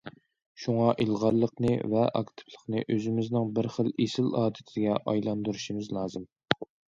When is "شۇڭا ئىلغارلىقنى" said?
0.61-1.73